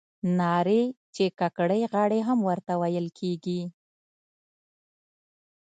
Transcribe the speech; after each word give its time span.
نارې 0.39 0.83
چې 1.15 1.25
کاکړۍ 1.39 1.81
غاړې 1.91 2.19
هم 2.27 2.39
ورته 2.49 2.71
ویل 2.81 3.07
کیږي. 3.19 3.61